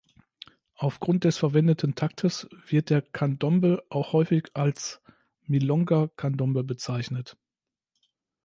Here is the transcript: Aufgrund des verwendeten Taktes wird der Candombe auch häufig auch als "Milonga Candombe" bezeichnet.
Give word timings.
Aufgrund 0.73 1.25
des 1.25 1.37
verwendeten 1.37 1.93
Taktes 1.93 2.49
wird 2.65 2.89
der 2.89 3.03
Candombe 3.03 3.85
auch 3.89 4.13
häufig 4.13 4.47
auch 4.55 4.61
als 4.63 4.99
"Milonga 5.45 6.09
Candombe" 6.17 6.63
bezeichnet. 6.63 7.37